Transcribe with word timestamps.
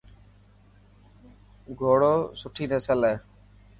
گهوڙو 1.77 2.15
سٺي 2.39 2.65
نسل 2.71 2.99
هي. 3.09 3.15